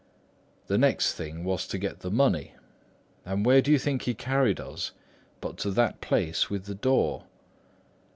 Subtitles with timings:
[0.65, 2.55] The next thing was to get the money;
[3.23, 4.93] and where do you think he carried us
[5.41, 7.25] but to that place with the door?